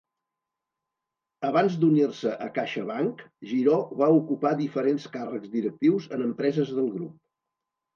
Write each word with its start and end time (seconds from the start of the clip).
Abans 1.49 1.75
d'unir-se 1.83 2.33
a 2.47 2.49
CaixaBank, 2.57 3.23
Giró 3.53 3.79
va 4.03 4.11
ocupar 4.19 4.57
diferents 4.67 5.09
càrrecs 5.21 5.57
directius 5.57 6.13
en 6.19 6.31
empreses 6.31 6.79
del 6.83 6.95
grup. 7.01 7.19